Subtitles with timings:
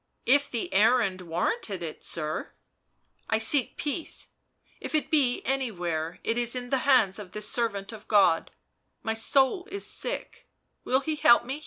[0.35, 2.53] "If the errand warranted it, sir.""
[3.29, 4.29] I seek peace—
[4.81, 8.49] if it be anywhere it is in the hands of this servant of God—
[9.03, 10.47] my soul is sick,
[10.83, 11.59] will he help me heal it?"